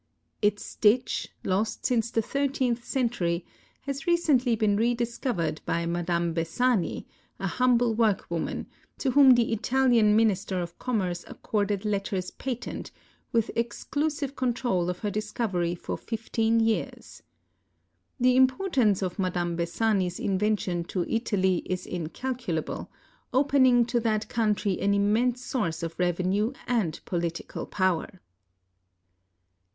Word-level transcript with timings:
Its 0.41 0.65
stitch, 0.65 1.27
lost 1.43 1.85
since 1.85 2.09
the 2.09 2.23
thirteenth 2.23 2.83
century, 2.83 3.45
has 3.81 4.07
re 4.07 4.17
cently 4.17 4.57
been 4.57 4.75
rediscovered 4.75 5.61
by 5.63 5.85
Madame 5.85 6.33
Bessani, 6.33 7.05
a 7.37 7.45
humble 7.45 7.93
work 7.93 8.25
woman, 8.31 8.65
to 8.97 9.11
whom 9.11 9.35
the 9.35 9.53
Italian 9.53 10.15
Minister 10.15 10.59
of 10.59 10.79
Commerce 10.79 11.23
accorded 11.27 11.85
letters 11.85 12.31
patent, 12.31 12.89
with 13.31 13.51
exclusive 13.55 14.35
control 14.35 14.89
of 14.89 14.97
her 14.97 15.11
discovery 15.11 15.75
for 15.75 15.99
fifteen 15.99 16.59
years. 16.59 17.21
The 18.19 18.35
importance 18.35 19.03
of 19.03 19.19
Madame 19.19 19.55
Bessani's 19.55 20.19
invention 20.19 20.83
to 20.85 21.03
Italy 21.07 21.57
is 21.63 21.85
incalculable, 21.85 22.89
opening 23.33 23.85
to 23.85 23.99
that 23.99 24.29
country 24.29 24.79
an 24.79 24.95
immense 24.95 25.45
source 25.45 25.83
of 25.83 25.99
revenue 25.99 26.53
and 26.65 26.99
political 27.05 27.67
power. 27.67 28.19